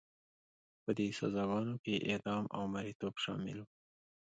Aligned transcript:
په 0.83 0.91
دې 0.97 1.07
سزاګانو 1.19 1.75
کې 1.83 1.95
اعدام 2.09 2.45
او 2.55 2.63
مریتوب 2.73 3.13
شامل 3.23 3.57
وو. 3.61 3.67